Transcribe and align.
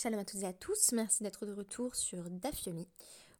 Shalom 0.00 0.20
à 0.20 0.24
toutes 0.24 0.42
et 0.42 0.46
à 0.46 0.52
tous, 0.52 0.92
merci 0.92 1.24
d'être 1.24 1.44
de 1.44 1.52
retour 1.52 1.96
sur 1.96 2.30
Dafyomi 2.30 2.86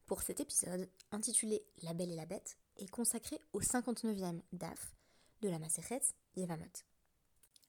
pour 0.06 0.22
cet 0.22 0.40
épisode 0.40 0.88
intitulé 1.12 1.62
La 1.84 1.94
Belle 1.94 2.10
et 2.10 2.16
la 2.16 2.26
Bête 2.26 2.58
et 2.78 2.88
consacré 2.88 3.40
au 3.52 3.60
59e 3.60 4.40
Daf 4.52 4.96
de 5.40 5.50
la 5.50 5.60
Maseret 5.60 6.00
Yevamot. 6.34 6.64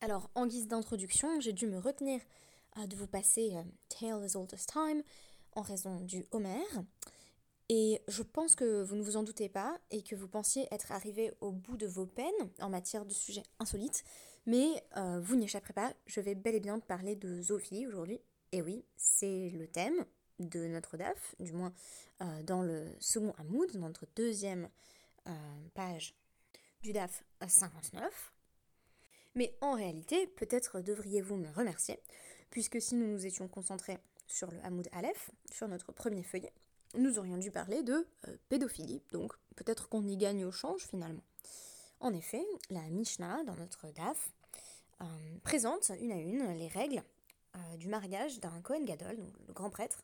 Alors, 0.01 0.31
en 0.33 0.47
guise 0.47 0.67
d'introduction, 0.67 1.39
j'ai 1.39 1.53
dû 1.53 1.67
me 1.67 1.77
retenir 1.77 2.19
euh, 2.79 2.87
de 2.87 2.95
vous 2.95 3.05
passer 3.05 3.51
euh, 3.53 3.61
Tale 3.89 4.23
as 4.23 4.35
Old 4.35 4.55
Time 4.65 5.03
en 5.51 5.61
raison 5.61 5.99
du 5.99 6.25
Homer. 6.31 6.65
Et 7.69 8.01
je 8.07 8.23
pense 8.23 8.55
que 8.55 8.81
vous 8.81 8.95
ne 8.95 9.03
vous 9.03 9.17
en 9.17 9.21
doutez 9.21 9.49
pas 9.49 9.77
et 9.91 10.01
que 10.01 10.15
vous 10.15 10.27
pensiez 10.27 10.67
être 10.71 10.91
arrivé 10.91 11.31
au 11.41 11.51
bout 11.51 11.77
de 11.77 11.85
vos 11.85 12.07
peines 12.07 12.49
en 12.59 12.69
matière 12.69 13.05
de 13.05 13.13
sujets 13.13 13.43
insolites. 13.59 14.03
Mais 14.47 14.83
euh, 14.97 15.19
vous 15.21 15.35
n'y 15.35 15.45
échapperez 15.45 15.73
pas, 15.73 15.93
je 16.07 16.21
vais 16.21 16.33
bel 16.33 16.55
et 16.55 16.59
bien 16.59 16.79
parler 16.79 17.15
de 17.15 17.39
zoophilie 17.39 17.85
aujourd'hui 17.85 18.19
et 18.51 18.61
oui, 18.61 18.83
c'est 18.97 19.49
le 19.49 19.67
thème 19.67 20.05
de 20.39 20.67
notre 20.67 20.97
DAF, 20.97 21.35
du 21.39 21.53
moins 21.53 21.73
euh, 22.21 22.43
dans 22.43 22.61
le 22.61 22.87
second 22.99 23.33
Hamoud, 23.37 23.75
notre 23.75 24.07
deuxième 24.15 24.69
euh, 25.27 25.31
page 25.73 26.15
du 26.81 26.93
DAF 26.93 27.23
59. 27.45 28.33
Mais 29.35 29.55
en 29.61 29.73
réalité, 29.73 30.27
peut-être 30.27 30.81
devriez-vous 30.81 31.35
me 31.35 31.51
remercier, 31.51 31.99
puisque 32.49 32.81
si 32.81 32.95
nous 32.95 33.07
nous 33.07 33.25
étions 33.25 33.47
concentrés 33.47 33.99
sur 34.27 34.49
le 34.51 34.59
Hamoud 34.63 34.87
Aleph, 34.93 35.29
sur 35.51 35.67
notre 35.67 35.91
premier 35.91 36.23
feuillet, 36.23 36.53
nous 36.95 37.19
aurions 37.19 37.37
dû 37.37 37.51
parler 37.51 37.83
de 37.83 38.07
euh, 38.27 38.37
pédophilie, 38.49 39.03
donc 39.11 39.33
peut-être 39.55 39.89
qu'on 39.89 40.07
y 40.07 40.17
gagne 40.17 40.45
au 40.45 40.51
change 40.51 40.87
finalement. 40.87 41.23
En 41.99 42.13
effet, 42.13 42.43
la 42.69 42.81
Mishnah, 42.89 43.43
dans 43.43 43.55
notre 43.55 43.91
DAF, 43.91 44.31
présente 45.43 45.91
une 46.01 46.11
à 46.11 46.17
une 46.17 46.57
les 46.57 46.67
règles 46.67 47.03
euh, 47.55 47.77
du 47.77 47.87
mariage 47.87 48.39
d'un 48.39 48.61
Kohen 48.61 48.85
Gadol, 48.85 49.17
donc 49.17 49.33
le 49.47 49.53
grand 49.53 49.69
prêtre, 49.69 50.03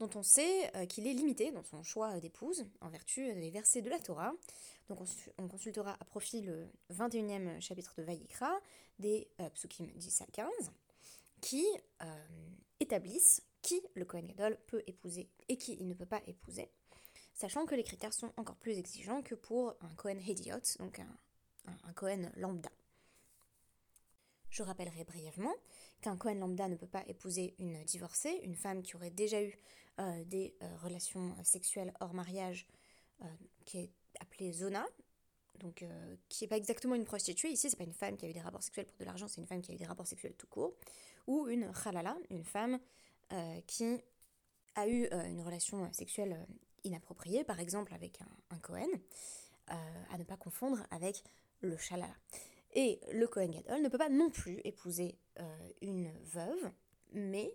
dont 0.00 0.10
on 0.16 0.22
sait 0.22 0.74
euh, 0.76 0.86
qu'il 0.86 1.06
est 1.06 1.12
limité 1.12 1.52
dans 1.52 1.62
son 1.62 1.82
choix 1.82 2.18
d'épouse 2.18 2.66
en 2.80 2.88
vertu 2.88 3.32
des 3.34 3.50
versets 3.50 3.82
de 3.82 3.90
la 3.90 4.00
Torah. 4.00 4.32
Donc 4.88 4.98
on, 5.38 5.48
consultera 5.48 5.96
à 6.00 6.04
profit 6.04 6.42
le 6.42 6.68
21e 6.92 7.60
chapitre 7.60 7.94
de 7.98 8.02
Vayikra, 8.02 8.52
des 8.98 9.28
euh, 9.40 9.48
psukim 9.50 9.86
10 9.94 10.22
à 10.22 10.26
15, 10.26 10.46
qui 11.40 11.64
établissent 12.80 13.42
qui 13.62 13.80
le 13.94 14.04
Kohen 14.04 14.26
Gadol 14.26 14.58
peut 14.66 14.82
épouser 14.86 15.28
et 15.48 15.56
qui 15.56 15.76
il 15.78 15.86
ne 15.86 15.94
peut 15.94 16.06
pas 16.06 16.20
épouser, 16.26 16.68
sachant 17.32 17.64
que 17.64 17.76
les 17.76 17.84
critères 17.84 18.12
sont 18.12 18.32
encore 18.36 18.56
plus 18.56 18.76
exigeants 18.78 19.22
que 19.22 19.36
pour 19.36 19.76
un 19.80 19.94
Kohen 19.96 20.18
Hediot, 20.18 20.78
donc 20.80 20.98
un, 20.98 21.16
un 21.84 21.92
Kohen 21.92 22.32
lambda. 22.36 22.70
Je 24.52 24.62
rappellerai 24.62 25.04
brièvement 25.04 25.54
qu'un 26.02 26.18
Cohen 26.18 26.34
lambda 26.34 26.68
ne 26.68 26.76
peut 26.76 26.86
pas 26.86 27.02
épouser 27.06 27.54
une 27.58 27.82
divorcée, 27.84 28.38
une 28.42 28.54
femme 28.54 28.82
qui 28.82 28.96
aurait 28.96 29.10
déjà 29.10 29.42
eu 29.42 29.58
euh, 29.98 30.24
des 30.24 30.54
euh, 30.62 30.76
relations 30.82 31.34
sexuelles 31.42 31.94
hors 32.00 32.12
mariage, 32.12 32.66
euh, 33.22 33.24
qui 33.64 33.78
est 33.78 33.90
appelée 34.20 34.52
zona, 34.52 34.86
donc 35.60 35.84
qui 36.28 36.44
n'est 36.44 36.48
pas 36.48 36.58
exactement 36.58 36.94
une 36.94 37.06
prostituée. 37.06 37.48
Ici, 37.48 37.70
c'est 37.70 37.76
pas 37.76 37.84
une 37.84 37.94
femme 37.94 38.18
qui 38.18 38.26
a 38.26 38.28
eu 38.28 38.34
des 38.34 38.40
rapports 38.40 38.62
sexuels 38.62 38.84
pour 38.84 38.98
de 38.98 39.04
l'argent, 39.04 39.26
c'est 39.26 39.40
une 39.40 39.46
femme 39.46 39.62
qui 39.62 39.72
a 39.72 39.74
eu 39.74 39.78
des 39.78 39.86
rapports 39.86 40.06
sexuels 40.06 40.34
tout 40.34 40.48
court, 40.48 40.74
ou 41.26 41.48
une 41.48 41.72
halala, 41.84 42.16
une 42.30 42.44
femme 42.44 42.78
qui 43.66 44.02
a 44.74 44.88
eu 44.88 45.06
une 45.06 45.40
relation 45.40 45.90
sexuelle 45.92 46.46
inappropriée, 46.84 47.44
par 47.44 47.60
exemple 47.60 47.94
avec 47.94 48.20
un, 48.20 48.56
un 48.56 48.58
Cohen, 48.58 48.90
à 49.68 50.18
ne 50.18 50.24
pas 50.24 50.36
confondre 50.36 50.84
avec 50.90 51.22
le 51.60 51.76
shalala. 51.76 52.14
Et 52.74 53.00
le 53.12 53.26
Kohen 53.26 53.50
Gadol 53.50 53.82
ne 53.82 53.88
peut 53.88 53.98
pas 53.98 54.08
non 54.08 54.30
plus 54.30 54.60
épouser 54.64 55.18
euh, 55.40 55.44
une 55.82 56.10
veuve, 56.32 56.70
mais 57.12 57.52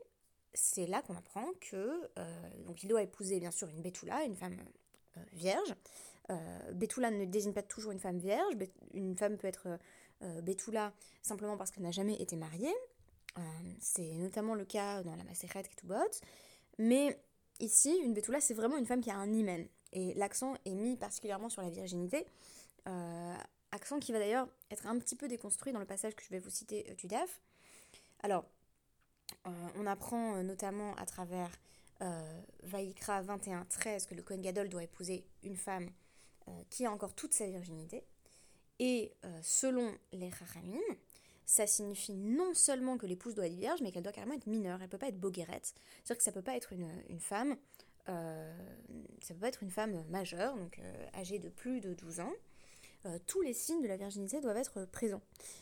c'est 0.54 0.86
là 0.86 1.02
qu'on 1.02 1.16
apprend 1.16 1.48
que 1.60 2.10
euh, 2.18 2.50
donc 2.66 2.84
il 2.84 2.88
doit 2.88 3.02
épouser 3.02 3.40
bien 3.40 3.52
sûr 3.52 3.68
une 3.70 3.82
Betula, 3.82 4.24
une 4.24 4.36
femme 4.36 4.58
euh, 5.18 5.22
vierge. 5.34 5.74
Betula 6.74 7.10
ne 7.10 7.24
désigne 7.24 7.54
pas 7.54 7.64
toujours 7.64 7.94
une 7.94 8.02
femme 8.02 8.18
vierge. 8.18 8.54
Une 8.94 9.16
femme 9.16 9.38
peut 9.38 9.48
être 9.48 9.80
Betula 10.42 10.92
simplement 11.22 11.56
parce 11.56 11.72
qu'elle 11.72 11.84
n'a 11.84 11.92
jamais 11.92 12.22
été 12.22 12.36
mariée. 12.36 12.76
c'est 13.80 14.12
notamment 14.16 14.54
le 14.54 14.66
cas 14.66 15.04
dans 15.04 15.16
la 15.16 15.24
Maseret 15.24 15.64
Ketubot. 15.64 15.96
Mais 16.80 17.18
ici, 17.62 17.98
une 18.04 18.14
Betula, 18.14 18.42
c'est 18.42 18.54
vraiment 18.54 18.76
une 18.76 18.86
femme 18.86 19.00
qui 19.00 19.10
a 19.10 19.16
un 19.16 19.32
hymen. 19.32 19.70
Et 19.94 20.16
l'accent 20.16 20.56
est 20.66 20.74
mis 20.74 20.98
particulièrement 20.98 21.48
sur 21.48 21.62
la 21.62 21.70
virginité 21.70 22.26
accent 23.78 24.00
qui 24.00 24.12
va 24.12 24.20
d'ailleurs 24.20 24.48
être 24.72 24.88
un 24.88 24.98
petit 24.98 25.16
peu 25.16 25.28
déconstruit 25.28 25.72
dans 25.72 25.80
le 25.80 25.86
passage 25.86 26.16
que 26.16 26.24
je 26.24 26.30
vais 26.30 26.40
vous 26.40 26.50
citer 26.50 26.86
euh, 26.90 26.96
du 26.96 27.08
DAF. 27.08 27.42
Alors, 28.24 28.46
euh, 29.46 29.52
on 29.76 29.86
apprend 29.86 30.36
euh, 30.36 30.44
notamment 30.44 30.96
à 30.96 31.06
travers 31.06 31.50
Vaikra 32.62 33.24
21-13 33.24 34.08
que 34.08 34.14
le 34.14 34.22
Kohen 34.22 34.40
Gadol 34.40 34.70
doit 34.70 34.84
épouser 34.84 35.26
une 35.42 35.56
femme 35.56 35.90
qui 36.70 36.86
a 36.86 36.92
encore 36.92 37.16
toute 37.16 37.34
sa 37.34 37.48
virginité. 37.48 38.04
Et 38.78 39.12
selon 39.42 39.92
les 40.12 40.30
Rachamim, 40.30 40.78
ça 41.44 41.66
signifie 41.66 42.14
non 42.14 42.54
seulement 42.54 43.00
que 43.00 43.08
l'épouse 43.08 43.34
doit 43.34 43.48
être 43.48 43.56
vierge, 43.56 43.82
mais 43.82 43.92
qu'elle 43.92 44.04
doit 44.04 44.12
carrément 44.12 44.36
être 44.36 44.46
mineure, 44.46 44.78
elle 44.78 44.86
ne 44.86 44.92
peut 44.92 45.00
pas 45.00 45.08
être 45.08 45.20
boguerette. 45.20 45.74
C'est-à-dire 46.04 46.18
que 46.18 46.24
ça 46.24 46.30
ne 46.30 46.36
peut 46.36 46.44
pas 46.44 46.56
être 46.56 46.72
une, 46.72 46.88
une 47.10 47.20
femme, 47.20 47.58
ça 48.06 49.34
peut 49.34 49.40
pas 49.40 49.48
être 49.48 49.64
une 49.64 49.72
femme 49.72 50.06
majeure, 50.12 50.56
donc 50.56 50.80
âgée 51.16 51.40
de 51.40 51.50
plus 51.50 51.82
de 51.82 51.96
12 51.96 52.20
ans. 52.20 52.34
Euh, 53.06 53.20
tous 53.28 53.42
les 53.42 53.54
signes 53.54 53.82
de 53.82 53.88
la 53.88 53.98
virginité 53.98 54.42
doivent 54.42 54.58
être 54.58 54.86
présents. 54.86 55.22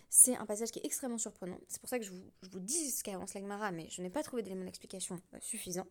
C'est 0.09 0.35
un 0.35 0.45
passage 0.45 0.71
qui 0.71 0.79
est 0.79 0.85
extrêmement 0.85 1.17
surprenant. 1.17 1.59
C'est 1.67 1.79
pour 1.79 1.89
ça 1.89 1.99
que 1.99 2.05
je 2.05 2.11
vous, 2.11 2.59
dis 2.59 2.91
ce 2.91 3.03
qu'avance 3.03 3.33
l'Agmara, 3.33 3.71
mais 3.71 3.87
je 3.89 4.01
n'ai 4.01 4.09
pas 4.09 4.23
trouvé 4.23 4.41
d'élément 4.41 4.65
d'explication 4.65 5.21
euh, 5.33 5.37
suffisant. 5.41 5.85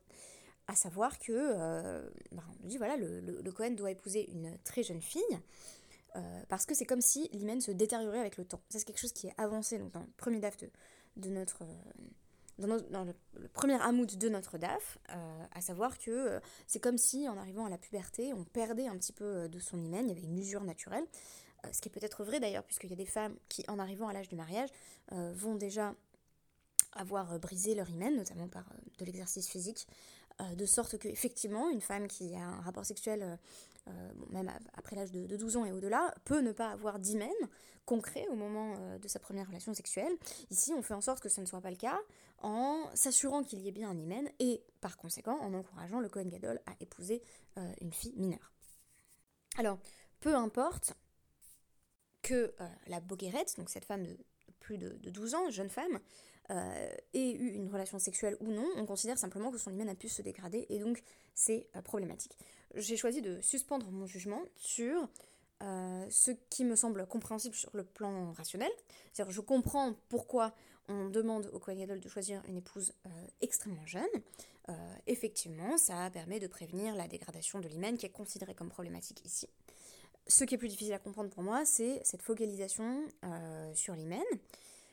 À 0.67 0.75
savoir 0.75 1.19
que, 1.19 1.33
euh, 1.33 2.09
bah, 2.33 2.43
on 2.63 2.67
dit 2.67 2.79
voilà, 2.79 2.97
le, 2.97 3.53
Cohen 3.53 3.73
doit 3.73 3.91
épouser 3.91 4.31
une 4.31 4.57
très 4.65 4.83
jeune 4.83 5.03
fille, 5.03 5.23
parce 6.49 6.65
que 6.65 6.77
c'est 6.77 6.85
comme 6.85 7.01
si 7.01 7.29
l'hymen 7.33 7.61
se 7.61 7.73
détériorait 7.73 8.21
avec 8.21 8.37
le 8.37 8.45
temps. 8.45 8.61
Ça, 8.69 8.79
c'est 8.79 8.85
quelque 8.85 9.01
chose 9.01 9.13
qui 9.13 9.27
est 9.27 9.35
avancé 9.37 9.79
donc, 9.79 9.91
dans 9.91 10.01
le 10.01 10.07
premier 10.17 10.39
DAF 10.39 10.57
de, 11.17 11.29
notre. 11.29 11.65
Dans, 12.59 13.05
le, 13.05 13.15
premier 13.53 13.75
hamoud 13.81 14.17
de 14.17 14.29
notre 14.29 14.59
DAF, 14.59 14.99
à 15.09 15.61
savoir 15.61 15.99
que 15.99 16.41
c'est 16.67 16.81
comme 16.81 16.99
si 16.99 17.29
en 17.29 17.37
arrivant 17.37 17.67
à 17.67 17.69
la 17.69 17.79
puberté, 17.79 18.33
on 18.33 18.45
perdait 18.45 18.87
un 18.87 18.97
petit 18.97 19.13
peu 19.13 19.49
de 19.49 19.59
son 19.59 19.79
hymen, 19.83 20.07
il 20.07 20.09
y 20.09 20.13
avait 20.13 20.27
une 20.27 20.39
usure 20.39 20.65
naturelle, 20.65 21.05
euh, 21.65 21.69
ce 21.73 21.81
qui 21.81 21.89
est 21.89 21.93
peut-être 21.93 22.25
vrai 22.25 22.41
d'ailleurs, 22.41 22.65
puisqu'il 22.65 22.91
y 22.91 22.93
a 22.93 22.97
des 22.97 23.07
femmes 23.07 23.37
qui, 23.49 23.65
en 23.69 23.79
arrivant 23.79 24.09
à 24.09 24.13
l'âge 24.13 24.29
du 24.29 24.37
mariage, 24.37 24.69
euh, 25.13 25.33
vont 25.35 25.55
déjà 25.55 25.95
avoir 26.93 27.33
euh, 27.33 27.39
brisé 27.39 27.75
leur 27.75 27.89
hymen, 27.89 28.17
notamment 28.17 28.49
par 28.49 28.65
de 28.99 29.05
l'exercice 29.05 29.49
physique, 29.49 29.87
de 30.57 30.67
sorte 30.67 30.99
que 30.99 31.07
effectivement 31.07 31.71
une 31.71 31.81
femme 31.81 32.09
qui 32.09 32.35
a 32.35 32.41
un 32.41 32.61
rapport 32.63 32.85
sexuel, 32.85 33.39
même 34.31 34.51
après 34.75 34.97
l'âge 34.97 35.13
de, 35.13 35.37
12 35.37 35.57
ans 35.57 35.65
et 35.65 35.73
au-delà, 35.73 36.15
peut 36.25 36.41
ne 36.41 36.53
pas 36.53 36.71
avoir 36.71 36.99
d'hymen 36.99 37.31
concret 37.85 38.27
au 38.31 38.35
moment 38.35 38.97
de 38.99 39.09
sa 39.09 39.19
première 39.19 39.47
relation 39.47 39.75
sexuelle. 39.75 40.13
Ici, 40.51 40.73
on 40.75 40.83
fait 40.83 40.95
en 40.95 41.03
sorte 41.03 41.21
que 41.21 41.29
ce 41.29 41.41
ne 41.41 41.47
soit 41.47 41.61
pas 41.61 41.71
le 41.71 41.77
cas 41.77 42.01
en 42.39 42.89
s'assurant 42.95 43.43
qu'il 43.43 43.61
y 43.61 43.69
ait 43.69 43.73
bien 43.73 43.91
un 43.91 43.99
hymen 43.99 44.29
et 44.39 44.63
par 44.81 44.97
conséquent 44.97 45.39
en 45.41 45.53
encourageant 45.53 46.01
le 46.01 46.09
Cohen 46.09 46.29
Gadol 46.29 46.61
à 46.67 46.73
épouser 46.81 47.23
une 47.81 47.93
fille 47.93 48.15
mineure. 48.17 48.53
Alors, 49.59 49.79
peu 50.21 50.35
importe 50.35 50.95
que 52.23 52.55
euh, 52.61 52.69
la 52.87 53.01
Boguerette, 53.01 53.55
donc 53.59 53.71
cette 53.71 53.85
femme 53.85 54.05
de 54.05 54.17
plus 54.59 54.79
de, 54.79 54.99
12 55.11 55.35
ans, 55.35 55.51
jeune 55.51 55.69
femme, 55.69 56.01
euh, 56.51 56.95
ait 57.13 57.33
eu 57.33 57.53
une 57.53 57.71
relation 57.71 57.99
sexuelle 57.99 58.37
ou 58.41 58.49
non, 58.49 58.67
on 58.77 58.87
considère 58.87 59.19
simplement 59.19 59.51
que 59.51 59.59
son 59.59 59.71
hymen 59.71 59.89
a 59.89 59.95
pu 59.95 60.09
se 60.09 60.23
dégrader 60.23 60.67
et 60.71 60.79
donc 60.79 61.03
c'est 61.35 61.69
euh, 61.77 61.83
problématique. 61.83 62.37
J'ai 62.75 62.97
choisi 62.97 63.23
de 63.23 63.41
suspendre 63.41 63.91
mon 63.91 64.07
jugement 64.07 64.43
sur 64.57 65.09
ce 65.61 66.31
qui 66.51 66.63
me 66.63 66.77
semble 66.77 67.07
compréhensible 67.07 67.55
sur 67.55 67.75
le 67.75 67.85
plan 67.85 68.33
rationnel. 68.33 68.71
C'est-à-dire 69.13 69.33
je 69.33 69.41
comprends 69.41 69.95
pourquoi 70.11 70.53
on 70.89 71.09
demande 71.09 71.49
au 71.55 71.59
Kohen 71.59 71.87
de 71.87 72.09
choisir 72.09 72.43
une 72.49 72.59
épouse 72.59 72.93
extrêmement 73.41 73.87
jeune. 73.87 74.05
effectivement, 75.07 75.79
ça 75.79 76.11
permet 76.11 76.39
de 76.39 76.49
prévenir 76.49 76.95
la 76.95 77.09
dégradation 77.09 77.61
de 77.61 77.69
l'hymen 77.69 77.97
qui 77.97 78.05
est 78.05 78.11
considérée 78.11 78.55
comme 78.55 78.69
problématique 78.69 79.25
ici. 79.25 79.49
Ce 80.27 80.45
qui 80.45 80.55
est 80.55 80.59
plus 80.59 80.69
difficile 80.69 80.95
à 80.95 80.99
comprendre 80.99 81.29
pour 81.29 81.43
moi, 81.43 81.67
c'est 81.67 82.01
cette 82.03 82.23
focalisation 82.23 83.05
euh, 83.25 83.75
sur 83.75 83.95
l'hymen, 83.95 84.23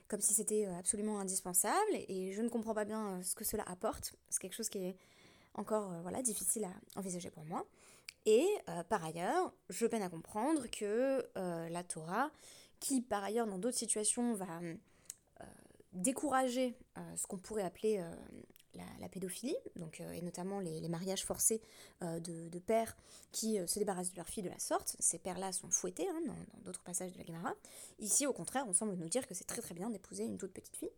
comme 0.09 0.19
si 0.19 0.33
c'était 0.33 0.65
euh, 0.65 0.77
absolument 0.77 1.19
indispensable, 1.19 1.93
et 2.09 2.33
je 2.33 2.41
ne 2.41 2.49
comprends 2.49 2.73
pas 2.73 2.83
bien 2.83 3.13
euh, 3.13 3.23
ce 3.23 3.33
que 3.33 3.45
cela 3.45 3.63
apporte. 3.63 4.13
C'est 4.29 4.41
quelque 4.41 4.55
chose 4.55 4.67
qui 4.67 4.79
est 4.79 4.97
encore 5.53 5.93
voilà, 6.01 6.21
difficile 6.21 6.65
à 6.65 6.99
envisager 6.99 7.29
pour 7.29 7.45
moi. 7.45 7.65
Et 8.25 8.47
par 8.89 9.03
ailleurs, 9.03 9.51
je 9.69 9.87
peine 9.87 10.03
à 10.03 10.09
comprendre 10.09 10.67
que 10.67 11.27
la 11.35 11.83
Torah, 11.83 12.29
qui 12.79 13.01
par 13.01 13.23
ailleurs 13.23 13.47
dans 13.47 13.57
d'autres 13.57 13.77
situations 13.77 14.33
va 14.35 14.59
décourager 15.93 16.77
ce 17.15 17.25
qu'on 17.25 17.39
pourrait 17.39 17.63
appeler 17.63 17.99
la, 18.99 19.09
pédophilie, 19.09 19.55
donc, 19.75 19.99
euh, 19.99 20.11
et 20.13 20.21
notamment 20.21 20.59
les, 20.59 20.87
mariages 20.87 21.25
forcés 21.25 21.61
euh, 22.03 22.19
de, 22.19 22.59
pères 22.59 22.95
qui 23.31 23.59
euh, 23.59 23.67
se 23.67 23.79
débarrassent 23.79 24.11
de 24.11 24.17
leur 24.17 24.27
fille 24.27 24.43
de 24.43 24.49
la 24.49 24.59
sorte. 24.59 24.95
Ces 24.99 25.19
pères-là 25.19 25.51
sont 25.51 25.69
fouettés 25.69 26.07
hein, 26.07 26.21
dans 26.25 26.61
d'autres 26.63 26.83
passages 26.83 27.11
de 27.13 27.17
la 27.17 27.25
Gemara. 27.25 27.53
Ici, 27.99 28.25
au 28.25 28.33
contraire, 28.33 28.65
on 28.67 28.73
semble 28.73 28.93
nous 28.93 29.09
dire 29.09 29.27
que 29.27 29.33
c'est 29.33 29.45
très 29.45 29.61
très 29.61 29.73
bien 29.73 29.89
d'épouser 29.89 30.23
une 30.23 30.37
toute 30.37 30.53
petite 30.53 30.75
fille. 30.75 30.91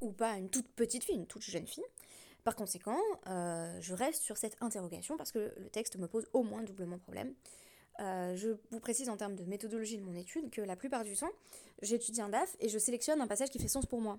ou 0.00 0.12
pas 0.12 0.36
une 0.36 0.50
toute 0.50 0.68
petite 0.68 1.04
fille, 1.04 1.16
une 1.16 1.26
toute 1.26 1.42
jeune 1.42 1.66
fille. 1.66 1.84
Par 2.44 2.56
conséquent, 2.56 2.98
euh, 3.26 3.80
je 3.80 3.94
reste 3.94 4.22
sur 4.22 4.36
cette 4.36 4.56
interrogation 4.60 5.16
parce 5.16 5.32
que 5.32 5.54
le 5.56 5.70
texte 5.70 5.96
me 5.96 6.06
pose 6.06 6.26
au 6.34 6.42
moins 6.42 6.62
doublement 6.62 6.98
problème. 6.98 7.34
Euh, 8.00 8.36
je 8.36 8.50
vous 8.70 8.80
précise 8.80 9.08
en 9.08 9.16
termes 9.16 9.34
de 9.34 9.44
méthodologie 9.44 9.96
de 9.96 10.02
mon 10.02 10.14
étude 10.14 10.50
que 10.50 10.60
la 10.60 10.76
plupart 10.76 11.04
du 11.04 11.16
temps, 11.16 11.30
j'étudie 11.80 12.20
un 12.20 12.28
DAF 12.28 12.54
et 12.60 12.68
je 12.68 12.78
sélectionne 12.78 13.22
un 13.22 13.26
passage 13.26 13.48
qui 13.48 13.58
fait 13.58 13.68
sens 13.68 13.86
pour 13.86 14.02
moi. 14.02 14.18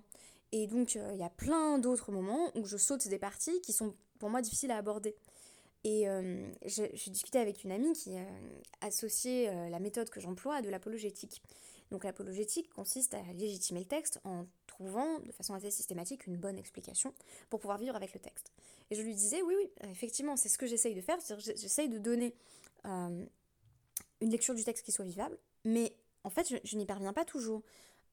Et 0.50 0.66
donc, 0.66 0.96
euh, 0.96 1.10
il 1.12 1.20
y 1.20 1.22
a 1.22 1.30
plein 1.30 1.78
d'autres 1.78 2.10
moments 2.10 2.50
où 2.56 2.66
je 2.66 2.76
saute 2.76 3.06
des 3.06 3.18
parties 3.18 3.60
qui 3.60 3.72
sont 3.72 3.94
pour 4.18 4.28
moi 4.28 4.42
difficiles 4.42 4.72
à 4.72 4.76
aborder. 4.76 5.14
Et 5.84 6.06
j'ai 6.64 7.10
discuté 7.10 7.38
avec 7.38 7.62
une 7.62 7.70
amie 7.70 7.92
qui 7.92 8.10
associait 8.80 9.70
la 9.70 9.78
méthode 9.78 10.10
que 10.10 10.18
j'emploie 10.18 10.56
à 10.56 10.62
de 10.62 10.68
l'apologétique. 10.68 11.40
Donc 11.90 12.04
l'apologétique 12.04 12.68
consiste 12.70 13.14
à 13.14 13.22
légitimer 13.34 13.80
le 13.80 13.86
texte 13.86 14.20
en 14.24 14.46
trouvant 14.66 15.20
de 15.20 15.32
façon 15.32 15.54
assez 15.54 15.70
systématique 15.70 16.26
une 16.26 16.36
bonne 16.36 16.58
explication 16.58 17.14
pour 17.48 17.60
pouvoir 17.60 17.78
vivre 17.78 17.96
avec 17.96 18.12
le 18.12 18.20
texte. 18.20 18.52
Et 18.90 18.94
je 18.94 19.02
lui 19.02 19.14
disais, 19.14 19.42
oui, 19.42 19.54
oui, 19.56 19.70
effectivement, 19.90 20.36
c'est 20.36 20.48
ce 20.48 20.58
que 20.58 20.66
j'essaye 20.66 20.94
de 20.94 21.00
faire, 21.00 21.18
j'essaye 21.38 21.88
de 21.88 21.98
donner 21.98 22.34
euh, 22.84 23.24
une 24.20 24.30
lecture 24.30 24.54
du 24.54 24.64
texte 24.64 24.84
qui 24.84 24.92
soit 24.92 25.04
vivable, 25.04 25.38
mais 25.64 25.96
en 26.24 26.30
fait, 26.30 26.60
je, 26.62 26.76
n'y 26.76 26.86
parviens 26.86 27.12
pas 27.12 27.24
toujours. 27.24 27.62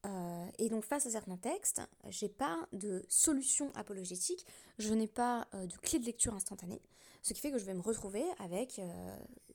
Euh, 0.06 0.46
et 0.58 0.68
donc 0.68 0.84
face 0.84 1.06
à 1.06 1.10
certains 1.10 1.36
textes, 1.36 1.80
j'ai 2.10 2.28
pas 2.28 2.68
de 2.72 3.04
solution 3.08 3.72
apologétique, 3.74 4.46
je 4.78 4.92
n'ai 4.92 5.06
pas 5.06 5.48
euh, 5.54 5.66
de 5.66 5.76
clé 5.78 5.98
de 5.98 6.04
lecture 6.04 6.34
instantanée, 6.34 6.82
ce 7.24 7.34
qui 7.34 7.40
fait 7.40 7.50
que 7.50 7.58
je 7.58 7.64
vais 7.64 7.74
me 7.74 7.82
retrouver 7.82 8.22
avec 8.38 8.80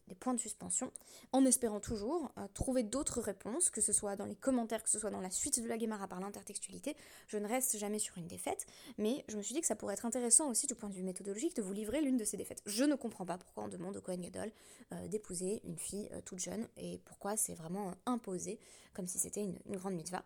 des 0.09 0.15
points 0.15 0.33
de 0.33 0.39
suspension, 0.39 0.91
en 1.31 1.45
espérant 1.45 1.79
toujours 1.79 2.31
euh, 2.37 2.47
trouver 2.53 2.83
d'autres 2.83 3.21
réponses, 3.21 3.69
que 3.69 3.79
ce 3.79 3.93
soit 3.93 4.17
dans 4.17 4.25
les 4.25 4.35
commentaires, 4.35 4.83
que 4.83 4.89
ce 4.89 4.99
soit 4.99 5.11
dans 5.11 5.21
la 5.21 5.29
suite 5.29 5.61
de 5.61 5.67
la 5.67 5.77
Guémara 5.77 6.07
par 6.07 6.19
l'intertextualité. 6.19 6.97
Je 7.27 7.37
ne 7.37 7.47
reste 7.47 7.77
jamais 7.77 7.99
sur 7.99 8.17
une 8.17 8.27
défaite, 8.27 8.65
mais 8.97 9.23
je 9.29 9.37
me 9.37 9.41
suis 9.41 9.53
dit 9.53 9.61
que 9.61 9.67
ça 9.67 9.75
pourrait 9.75 9.93
être 9.93 10.05
intéressant 10.05 10.49
aussi 10.49 10.67
du 10.67 10.75
point 10.75 10.89
de 10.89 10.95
vue 10.95 11.03
méthodologique 11.03 11.55
de 11.55 11.61
vous 11.61 11.73
livrer 11.73 12.01
l'une 12.01 12.17
de 12.17 12.25
ces 12.25 12.35
défaites. 12.35 12.61
Je 12.65 12.83
ne 12.83 12.95
comprends 12.95 13.25
pas 13.25 13.37
pourquoi 13.37 13.63
on 13.63 13.69
demande 13.69 13.95
au 13.95 14.01
Kohen 14.01 14.19
Gadol 14.19 14.51
euh, 14.91 15.07
d'épouser 15.07 15.61
une 15.63 15.77
fille 15.77 16.09
euh, 16.11 16.21
toute 16.25 16.39
jeune 16.39 16.67
et 16.75 16.99
pourquoi 17.05 17.37
c'est 17.37 17.53
vraiment 17.53 17.93
imposé 18.05 18.59
comme 18.93 19.07
si 19.07 19.19
c'était 19.19 19.43
une, 19.43 19.77
grande 19.77 19.93
mitzvah. 19.93 20.25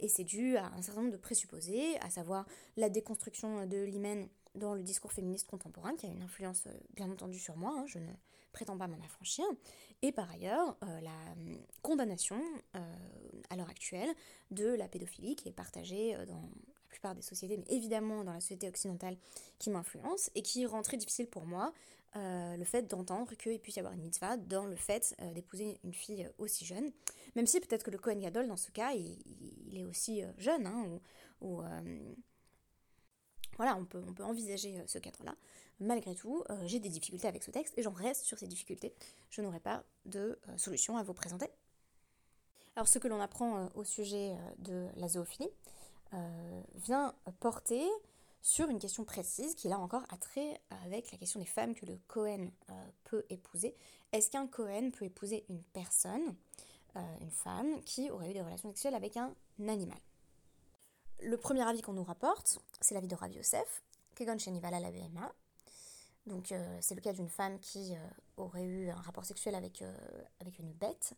et 0.00 0.08
c'est 0.08 0.24
dû 0.24 0.56
à 0.56 0.66
un 0.66 0.82
certain 0.82 1.02
nombre 1.02 1.12
de 1.12 1.18
présupposés, 1.18 1.98
à 2.00 2.08
savoir 2.08 2.46
la 2.76 2.88
déconstruction 2.88 3.66
de 3.66 3.76
l'hymen 3.76 4.26
dans 4.54 4.74
le 4.74 4.82
discours 4.82 5.12
féministe 5.12 5.48
contemporain, 5.48 5.94
qui 5.96 6.06
a 6.06 6.08
une 6.08 6.22
influence 6.22 6.68
bien 6.94 7.10
entendu 7.10 7.38
sur 7.38 7.56
moi, 7.56 7.74
hein, 7.76 7.84
je 7.86 7.98
ne 7.98 8.12
prétend 8.54 8.78
pas 8.78 8.86
m'en 8.86 8.98
affranchir, 9.04 9.44
et 10.00 10.12
par 10.12 10.30
ailleurs 10.30 10.76
euh, 10.82 11.00
la 11.00 11.32
hum, 11.32 11.58
condamnation 11.82 12.40
euh, 12.76 12.80
à 13.50 13.56
l'heure 13.56 13.68
actuelle 13.68 14.08
de 14.50 14.66
la 14.66 14.88
pédophilie 14.88 15.36
qui 15.36 15.48
est 15.48 15.52
partagée 15.52 16.14
euh, 16.14 16.24
dans 16.24 16.40
la 16.40 16.88
plupart 16.88 17.14
des 17.14 17.22
sociétés, 17.22 17.56
mais 17.56 17.74
évidemment 17.74 18.22
dans 18.24 18.32
la 18.32 18.40
société 18.40 18.68
occidentale 18.68 19.16
qui 19.58 19.70
m'influence 19.70 20.30
et 20.34 20.42
qui 20.42 20.64
rend 20.64 20.82
très 20.82 20.96
difficile 20.96 21.26
pour 21.26 21.44
moi 21.44 21.72
le 22.16 22.62
fait 22.62 22.82
d'entendre 22.82 23.34
qu'il 23.34 23.58
puisse 23.58 23.74
y 23.74 23.80
avoir 23.80 23.92
une 23.92 24.02
mitzvah 24.02 24.36
dans 24.36 24.66
le 24.66 24.76
fait 24.76 25.16
d'épouser 25.34 25.80
une 25.82 25.92
fille 25.92 26.30
aussi 26.38 26.64
jeune, 26.64 26.92
même 27.34 27.48
si 27.48 27.58
peut-être 27.58 27.82
que 27.82 27.90
le 27.90 27.98
Kohen 27.98 28.20
Gadol 28.20 28.46
dans 28.46 28.56
ce 28.56 28.70
cas 28.70 28.92
il, 28.92 29.76
est 29.76 29.82
aussi 29.82 30.22
jeune, 30.38 30.64
hein, 30.64 31.00
voilà, 33.56 33.76
on 33.76 33.84
peut, 33.84 34.02
envisager 34.20 34.82
ce 34.86 34.98
cadre-là 34.98 35.34
malgré 35.80 36.14
tout, 36.14 36.44
euh, 36.50 36.66
j'ai 36.66 36.80
des 36.80 36.88
difficultés 36.88 37.28
avec 37.28 37.42
ce 37.42 37.50
texte 37.50 37.74
et 37.76 37.82
j'en 37.82 37.92
reste 37.92 38.24
sur 38.24 38.38
ces 38.38 38.46
difficultés. 38.46 38.94
Je 39.30 39.42
n'aurai 39.42 39.60
pas 39.60 39.84
de 40.06 40.38
euh, 40.48 40.56
solution 40.56 40.96
à 40.96 41.02
vous 41.02 41.14
présenter. 41.14 41.48
Alors 42.76 42.88
ce 42.88 42.98
que 42.98 43.08
l'on 43.08 43.20
apprend 43.20 43.58
euh, 43.58 43.66
au 43.74 43.84
sujet 43.84 44.36
de 44.58 44.88
la 44.96 45.08
zoophilie 45.08 45.50
vient 46.76 47.12
porter 47.40 47.82
sur 48.40 48.68
une 48.68 48.78
question 48.78 49.04
précise 49.04 49.56
qui 49.56 49.66
là 49.66 49.80
encore 49.80 50.04
a 50.10 50.16
trait 50.16 50.60
avec 50.84 51.10
la 51.10 51.18
question 51.18 51.40
des 51.40 51.46
femmes 51.46 51.74
que 51.74 51.86
le 51.86 51.98
Cohen 52.06 52.52
peut 53.02 53.24
épouser. 53.30 53.74
Est-ce 54.12 54.30
qu'un 54.30 54.46
Cohen 54.46 54.92
peut 54.92 55.06
épouser 55.06 55.44
une 55.48 55.60
personne, 55.72 56.36
une 56.94 57.32
femme, 57.32 57.82
qui 57.82 58.12
aurait 58.12 58.30
eu 58.30 58.32
des 58.32 58.42
relations 58.42 58.68
sexuelles 58.68 58.94
avec 58.94 59.16
un 59.16 59.34
animal? 59.58 59.98
Le 61.22 61.36
premier 61.36 61.62
avis 61.62 61.80
qu'on 61.80 61.92
nous 61.92 62.04
rapporte, 62.04 62.58
c'est 62.80 62.94
l'avis 62.94 63.08
de 63.08 63.14
Rav 63.14 63.32
Yosef, 63.32 63.82
Kegon 64.14 64.38
Shenivala 64.38 64.80
la 64.80 64.90
donc 66.26 66.52
euh, 66.52 66.78
c'est 66.80 66.94
le 66.94 67.00
cas 67.00 67.12
d'une 67.12 67.28
femme 67.28 67.58
qui 67.60 67.94
euh, 67.94 67.98
aurait 68.36 68.64
eu 68.64 68.88
un 68.88 69.00
rapport 69.00 69.24
sexuel 69.24 69.54
avec, 69.54 69.82
euh, 69.82 69.94
avec 70.40 70.58
une 70.58 70.72
bête. 70.72 71.12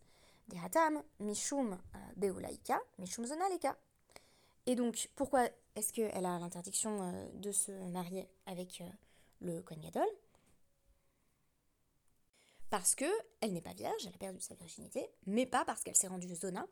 Des 0.49 0.59
hatam, 0.59 1.03
mishum 1.19 1.77
beulaika, 2.17 2.81
mishum 2.99 3.27
zonaleka. 3.27 3.77
Et 4.67 4.77
donc 4.77 5.11
pourquoi 5.17 5.49
est-ce 5.75 5.93
qu'elle 5.93 6.25
a 6.25 6.39
l'interdiction 6.39 7.29
de 7.35 7.51
se 7.51 7.73
marier 7.91 8.29
avec 8.47 8.81
le 9.41 9.61
Kohen 9.63 9.81
Parce 12.71 12.95
que 12.95 13.07
elle 13.41 13.53
n'est 13.53 13.61
pas 13.61 13.75
vierge, 13.75 14.07
elle 14.07 14.15
a 14.15 14.19
perdu 14.19 14.41
sa 14.41 14.55
virginité, 14.55 15.09
mais 15.27 15.47
pas 15.47 15.65
parce 15.65 15.83
qu'elle 15.83 15.97
s'est 15.97 16.07
rendue 16.07 16.33
zona, 16.33 16.65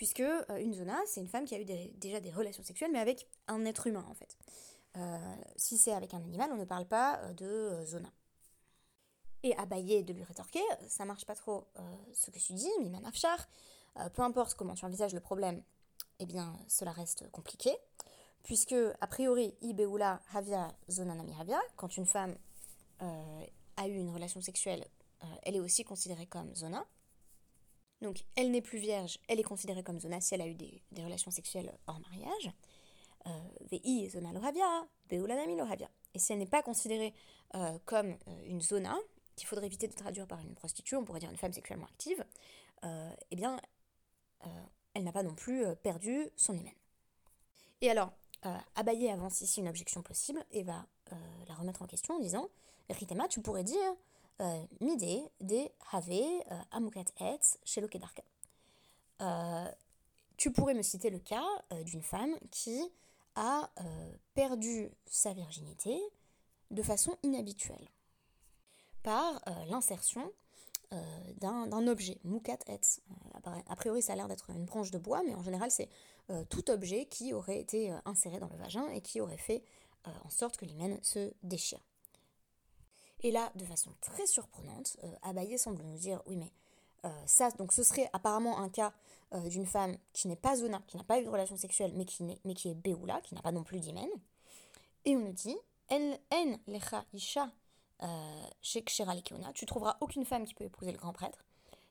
puisque 0.00 0.22
une 0.58 0.72
zona, 0.72 0.98
c'est 1.04 1.20
une 1.20 1.28
femme 1.28 1.44
qui 1.44 1.54
a 1.54 1.60
eu 1.60 1.66
déjà 1.66 2.20
des 2.20 2.30
relations 2.30 2.62
sexuelles, 2.62 2.90
mais 2.90 3.00
avec 3.00 3.28
un 3.48 3.66
être 3.66 3.86
humain 3.86 4.06
en 4.08 4.14
fait. 4.14 4.38
Euh, 4.96 5.36
si 5.56 5.76
c'est 5.76 5.92
avec 5.92 6.14
un 6.14 6.22
animal, 6.22 6.48
on 6.54 6.56
ne 6.56 6.64
parle 6.64 6.86
pas 6.86 7.18
euh, 7.18 7.34
de 7.34 7.44
euh, 7.44 7.84
zona. 7.84 8.10
Et 9.42 9.54
Abaye 9.58 10.02
de 10.02 10.14
lui 10.14 10.24
rétorquer, 10.24 10.62
ça 10.88 11.04
marche 11.04 11.26
pas 11.26 11.34
trop 11.34 11.66
ce 12.14 12.30
que 12.30 12.38
tu 12.38 12.54
dis, 12.54 12.70
Miman 12.80 13.04
Afshar, 13.06 13.48
peu 14.14 14.20
importe 14.20 14.54
comment 14.54 14.74
tu 14.74 14.86
envisages 14.86 15.14
le 15.14 15.20
problème, 15.20 15.62
eh 16.18 16.26
bien 16.26 16.58
cela 16.68 16.92
reste 16.92 17.30
compliqué, 17.30 17.74
puisque 18.42 18.74
a 19.00 19.06
priori, 19.06 19.54
Ibeula 19.62 20.20
Havia 20.34 20.74
Zona 20.90 21.14
Nami 21.14 21.34
Havia, 21.38 21.60
quand 21.76 21.96
une 21.96 22.04
femme 22.04 22.36
a 22.98 23.88
eu 23.88 23.94
une 23.94 24.10
relation 24.10 24.42
sexuelle, 24.42 24.86
elle 25.42 25.56
est 25.56 25.60
aussi 25.60 25.84
considérée 25.84 26.26
comme 26.26 26.54
Zona. 26.54 26.86
Donc 28.00 28.24
elle 28.36 28.50
n'est 28.50 28.62
plus 28.62 28.78
vierge, 28.78 29.18
elle 29.28 29.40
est 29.40 29.44
considérée 29.44 29.82
comme 29.82 30.00
Zona 30.00 30.20
si 30.20 30.34
elle 30.34 30.40
a 30.40 30.46
eu 30.46 30.54
des 30.54 31.04
relations 31.04 31.30
sexuelles 31.30 31.72
hors 31.86 32.00
mariage. 32.00 32.52
VI 33.70 34.08
zona 34.08 34.32
lohavia, 34.32 34.88
beulanami 35.08 35.56
lohavia. 35.56 35.90
Et 36.14 36.18
si 36.18 36.32
elle 36.32 36.38
n'est 36.38 36.46
pas 36.46 36.62
considérée 36.62 37.14
euh, 37.54 37.78
comme 37.84 38.16
euh, 38.28 38.42
une 38.46 38.60
zona, 38.60 38.96
qu'il 39.36 39.46
faudrait 39.46 39.66
éviter 39.66 39.88
de 39.88 39.94
traduire 39.94 40.26
par 40.26 40.40
une 40.40 40.54
prostituée, 40.54 40.96
on 40.96 41.04
pourrait 41.04 41.20
dire 41.20 41.30
une 41.30 41.36
femme 41.36 41.52
sexuellement 41.52 41.86
active, 41.86 42.24
euh, 42.84 43.10
eh 43.30 43.36
bien, 43.36 43.60
elle 44.94 45.04
n'a 45.04 45.12
pas 45.12 45.22
non 45.22 45.34
plus 45.34 45.64
perdu 45.82 46.28
son 46.36 46.56
hymen. 46.56 46.72
Et 47.82 47.90
alors, 47.90 48.12
Abaye 48.74 49.10
avance 49.10 49.42
ici 49.42 49.60
une 49.60 49.68
objection 49.68 50.02
possible 50.02 50.44
et 50.50 50.62
va 50.62 50.86
la 51.46 51.54
remettre 51.54 51.82
en 51.82 51.86
question 51.86 52.14
en 52.14 52.20
disant 52.20 52.48
Ritema, 52.88 53.28
tu 53.28 53.42
pourrais 53.42 53.64
dire 53.64 53.94
Mide 54.80 55.30
de 55.40 55.68
Have 55.92 56.10
Amukat 56.70 57.04
Et 57.20 57.38
chez 57.64 57.80
Lokedarka. 57.80 58.22
Tu 60.36 60.50
pourrais 60.50 60.74
me 60.74 60.82
citer 60.82 61.10
le 61.10 61.18
cas 61.18 61.46
d'une 61.84 62.02
femme 62.02 62.34
qui 62.50 62.90
a 63.34 63.70
euh, 63.80 64.12
perdu 64.34 64.90
sa 65.06 65.32
virginité 65.32 65.98
de 66.70 66.82
façon 66.82 67.16
inhabituelle 67.22 67.88
par 69.02 69.40
euh, 69.46 69.64
l'insertion 69.66 70.30
euh, 70.92 70.96
d'un 71.36 71.86
objet, 71.86 72.18
mukat 72.24 72.58
etz. 72.66 73.00
A 73.68 73.76
priori, 73.76 74.02
ça 74.02 74.12
a 74.12 74.16
l'air 74.16 74.28
d'être 74.28 74.50
une 74.50 74.64
branche 74.64 74.90
de 74.90 74.98
bois, 74.98 75.22
mais 75.24 75.34
en 75.34 75.42
général, 75.42 75.70
c'est 75.70 75.88
tout 76.48 76.70
objet 76.70 77.06
qui 77.06 77.32
aurait 77.32 77.58
été 77.58 77.92
inséré 78.04 78.38
dans 78.38 78.48
le 78.48 78.56
vagin 78.56 78.86
et 78.90 79.00
qui 79.00 79.20
aurait 79.20 79.36
fait 79.36 79.64
en 80.04 80.30
sorte 80.30 80.56
que 80.56 80.64
l'hymen 80.64 80.96
se 81.02 81.32
déchire. 81.42 81.80
Et 83.22 83.30
là, 83.30 83.52
de 83.54 83.64
façon 83.64 83.90
très 84.00 84.26
surprenante, 84.26 84.96
Abaye 85.22 85.58
semble 85.58 85.82
nous 85.82 85.98
dire 85.98 86.22
oui, 86.26 86.36
mais 86.36 86.50
ça, 87.26 87.50
donc 87.52 87.72
ce 87.72 87.82
serait 87.82 88.08
apparemment 88.12 88.58
un 88.58 88.68
cas 88.68 88.92
euh, 89.32 89.48
d'une 89.48 89.66
femme 89.66 89.96
qui 90.12 90.26
n'est 90.26 90.34
pas 90.34 90.56
zona, 90.56 90.82
qui 90.88 90.96
n'a 90.96 91.04
pas 91.04 91.20
eu 91.20 91.24
de 91.24 91.28
relation 91.28 91.56
sexuelle, 91.56 91.92
mais 91.94 92.04
qui, 92.04 92.24
mais 92.44 92.54
qui 92.54 92.68
est 92.68 92.74
beoula, 92.74 93.20
qui 93.20 93.36
n'a 93.36 93.42
pas 93.42 93.52
non 93.52 93.62
plus 93.62 93.78
d'hymen. 93.78 94.08
Et 95.04 95.16
on 95.16 95.20
nous 95.20 95.32
dit, 95.32 95.56
en 95.88 96.16
lecha 96.66 97.04
isha 97.12 97.48
euh, 98.02 98.42
tu 99.54 99.66
trouveras 99.66 99.98
aucune 100.00 100.24
femme 100.24 100.44
qui 100.44 100.54
peut 100.54 100.64
épouser 100.64 100.90
le 100.90 100.98
grand 100.98 101.12
prêtre. 101.12 101.44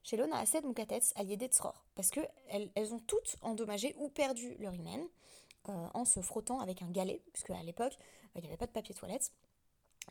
Chez 0.03 0.17
l'ona 0.17 0.37
ased 0.37 0.65
mukatets 0.65 1.13
aliede 1.15 1.49
parce 1.95 2.09
que 2.09 2.19
elles, 2.49 2.69
elles, 2.75 2.93
ont 2.93 2.99
toutes 2.99 3.37
endommagé 3.41 3.95
ou 3.99 4.09
perdu 4.09 4.55
leur 4.59 4.73
hymen 4.73 5.07
euh, 5.69 5.87
en 5.93 6.03
se 6.03 6.19
frottant 6.19 6.59
avec 6.59 6.81
un 6.81 6.89
galet, 6.89 7.21
puisque 7.31 7.51
à 7.51 7.63
l'époque 7.63 7.97
il 8.35 8.41
n'y 8.41 8.47
avait 8.47 8.57
pas 8.57 8.67
de 8.67 8.71
papier 8.71 8.93
toilette. 8.93 9.31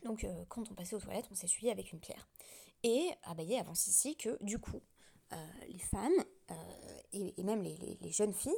Donc 0.03 0.25
quand 0.47 0.69
on 0.71 0.73
passait 0.73 0.95
aux 0.95 0.99
toilettes, 0.99 1.27
on 1.31 1.35
s'essuyait 1.35 1.71
avec 1.71 1.91
une 1.93 1.99
pierre. 1.99 2.27
Et 2.83 3.09
Abaye 3.23 3.57
avance 3.57 3.87
ici 3.87 4.15
que 4.15 4.41
du 4.43 4.59
coup, 4.59 4.81
les 5.67 5.79
femmes 5.79 6.23
et, 7.11 7.43
même 7.43 7.61
les, 7.61 8.11
jeunes 8.11 8.33
filles, 8.33 8.53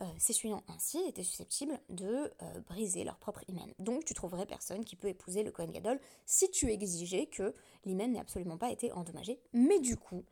euh, 0.00 0.04
s'essuyant 0.18 0.64
ainsi, 0.66 0.98
étaient 1.06 1.22
susceptibles 1.22 1.78
de 1.88 2.32
euh, 2.42 2.60
briser 2.68 3.04
leur 3.04 3.16
propre 3.16 3.44
hymen. 3.46 3.72
Donc 3.78 4.04
tu 4.04 4.12
trouverais 4.12 4.44
personne 4.44 4.84
qui 4.84 4.96
peut 4.96 5.06
épouser 5.06 5.44
le 5.44 5.52
Kohen 5.52 5.70
Gadol 5.70 6.00
si 6.26 6.50
tu 6.50 6.72
exigeais 6.72 7.26
que 7.26 7.54
l'hymen 7.84 8.12
n'ait 8.12 8.18
absolument 8.18 8.58
pas 8.58 8.72
été 8.72 8.90
endommagé. 8.90 9.38
Mais 9.52 9.78
du 9.78 9.96
coup, 9.96 10.24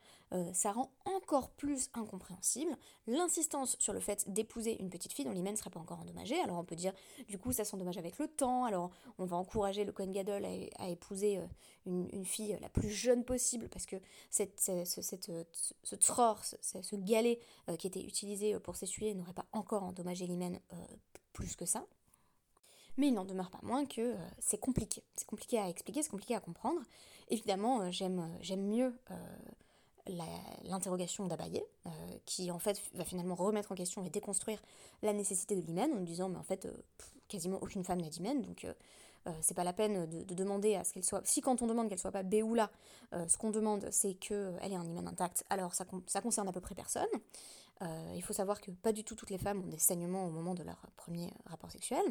ça 0.54 0.72
rend 0.72 0.90
encore 1.04 1.50
plus 1.50 1.90
incompréhensible 1.92 2.74
l'insistance 3.06 3.76
sur 3.78 3.92
le 3.92 4.00
fait 4.00 4.24
d'épouser 4.32 4.80
une 4.80 4.88
petite 4.88 5.12
fille 5.12 5.26
dont 5.26 5.30
l'hymen 5.30 5.52
ne 5.52 5.58
serait 5.58 5.68
pas 5.68 5.78
encore 5.78 6.00
endommagé. 6.00 6.40
Alors 6.40 6.58
on 6.58 6.64
peut 6.64 6.74
dire, 6.74 6.94
du 7.28 7.38
coup, 7.38 7.52
ça 7.52 7.66
s'endommage 7.66 7.98
avec 7.98 8.18
le 8.18 8.28
temps, 8.28 8.64
alors 8.64 8.90
on 9.18 9.26
va 9.26 9.36
encourager 9.36 9.84
le 9.84 9.92
Kohen 9.92 10.10
Gadol 10.10 10.46
à, 10.78 10.88
épouser 10.88 11.38
une, 11.84 12.24
fille 12.24 12.56
la 12.62 12.70
plus 12.70 12.88
jeune 12.88 13.26
possible, 13.26 13.68
parce 13.68 13.84
que 13.84 13.96
cette, 14.30 14.58
ce 14.58 15.94
tror, 15.96 16.40
ce, 16.42 16.96
galet 16.96 17.38
qui 17.78 17.86
était 17.86 18.02
utilisé 18.02 18.58
pour 18.58 18.76
s'essuyer 18.76 19.12
n'aurait 19.12 19.34
pas 19.34 19.46
encore 19.52 19.82
endommagé 19.82 20.26
l'hymen 20.26 20.58
plus 21.32 21.56
que 21.56 21.66
ça. 21.66 21.84
Mais 22.96 23.08
il 23.08 23.14
n'en 23.14 23.24
demeure 23.24 23.50
pas 23.50 23.60
moins 23.62 23.86
que 23.86 24.00
euh, 24.00 24.16
c'est 24.38 24.58
compliqué. 24.58 25.02
C'est 25.16 25.26
compliqué 25.26 25.58
à 25.58 25.68
expliquer, 25.68 26.02
c'est 26.02 26.10
compliqué 26.10 26.34
à 26.34 26.40
comprendre. 26.40 26.80
Évidemment, 27.28 27.80
euh, 27.80 27.90
j'aime, 27.90 28.20
euh, 28.20 28.38
j'aime 28.40 28.66
mieux 28.66 28.94
l'interrogation 30.64 31.26
d'Abaye, 31.26 31.62
qui 32.26 32.50
en 32.50 32.58
fait 32.58 32.82
va 32.94 33.04
finalement 33.04 33.36
remettre 33.36 33.70
en 33.70 33.76
question 33.76 34.04
et 34.04 34.10
déconstruire 34.10 34.60
la 35.02 35.12
nécessité 35.12 35.54
de 35.54 35.60
l'hymen 35.60 35.92
en 35.92 36.00
disant 36.00 36.28
mais 36.28 36.38
en 36.38 36.42
fait 36.42 36.66
quasiment 37.28 37.58
aucune 37.62 37.84
femme 37.84 38.00
n'a 38.00 38.08
d'hymen, 38.08 38.42
donc 38.42 38.66
c'est 39.42 39.54
pas 39.54 39.62
la 39.62 39.72
peine 39.72 40.06
de, 40.06 40.34
demander 40.34 40.74
à 40.74 40.82
ce 40.82 40.92
qu'elle 40.92 41.04
soit. 41.04 41.24
Si 41.24 41.40
quand 41.40 41.62
on 41.62 41.68
demande 41.68 41.88
qu'elle 41.88 42.00
soit 42.00 42.10
pas 42.10 42.24
Béoula, 42.24 42.68
ce 43.12 43.38
qu'on 43.38 43.50
demande 43.50 43.86
c'est 43.92 44.14
qu'elle 44.14 44.58
ait 44.60 44.74
un 44.74 44.84
hymen 44.84 45.06
intact, 45.06 45.44
alors 45.50 45.72
ça, 45.72 45.84
ça 46.08 46.20
concerne 46.20 46.48
à 46.48 46.52
peu 46.52 46.60
près 46.60 46.74
personne. 46.74 47.06
Euh, 47.82 48.12
il 48.14 48.22
faut 48.22 48.32
savoir 48.32 48.60
que 48.60 48.70
pas 48.70 48.92
du 48.92 49.02
tout 49.04 49.14
toutes 49.14 49.30
les 49.30 49.38
femmes 49.38 49.62
ont 49.62 49.68
des 49.68 49.78
saignements 49.78 50.26
au 50.26 50.30
moment 50.30 50.54
de 50.54 50.62
leur 50.62 50.78
premier 50.96 51.32
rapport 51.46 51.70
sexuel. 51.70 52.02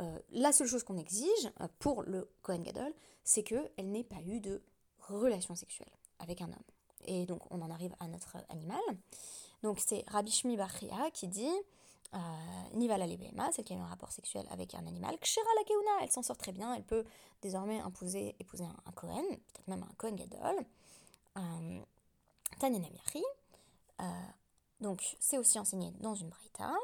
Euh, 0.00 0.18
la 0.30 0.52
seule 0.52 0.66
chose 0.66 0.82
qu'on 0.82 0.96
exige 0.96 1.50
euh, 1.60 1.68
pour 1.78 2.02
le 2.02 2.28
Kohen 2.42 2.62
Gadol, 2.62 2.92
c'est 3.22 3.42
qu'elle 3.42 3.90
n'ait 3.90 4.04
pas 4.04 4.20
eu 4.26 4.40
de 4.40 4.62
relation 5.00 5.54
sexuelle 5.54 5.90
avec 6.18 6.40
un 6.40 6.46
homme. 6.46 6.64
Et 7.04 7.26
donc 7.26 7.40
on 7.50 7.62
en 7.62 7.70
arrive 7.70 7.94
à 8.00 8.08
notre 8.08 8.36
animal. 8.48 8.80
Donc 9.62 9.78
c'est 9.78 10.04
Rabbi 10.08 10.30
Shmi 10.30 10.56
Bachia 10.56 11.10
qui 11.12 11.28
dit 11.28 11.52
Nivala 12.74 13.06
Lebema, 13.06 13.50
celle 13.52 13.64
qui 13.64 13.72
a 13.72 13.76
eu 13.76 13.80
un 13.80 13.86
rapport 13.86 14.12
sexuel 14.12 14.46
avec 14.50 14.74
un 14.74 14.86
animal, 14.86 15.16
Kshera 15.18 15.46
la 15.56 16.04
elle 16.04 16.10
s'en 16.10 16.22
sort 16.22 16.36
très 16.36 16.52
bien, 16.52 16.74
elle 16.74 16.82
peut 16.82 17.04
désormais 17.40 17.78
épouser, 17.78 18.34
un, 18.60 18.76
un 18.84 18.92
Kohen, 18.92 19.24
peut-être 19.26 19.68
même 19.68 19.82
un 19.82 19.94
Kohen 19.96 20.14
Gadol. 20.14 20.56
Tanya 22.58 22.78
Namiari, 22.78 23.24
donc 24.82 25.16
c'est 25.20 25.38
aussi 25.38 25.58
enseigné 25.58 25.92
dans 26.00 26.14
une 26.14 26.28
braïta. 26.28 26.74